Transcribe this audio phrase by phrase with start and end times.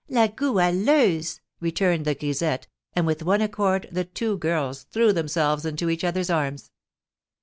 [0.09, 2.65] "La Goualeuse!" returned the grisette,
[2.95, 6.71] and with one accord the two girls threw themselves into each other's arms.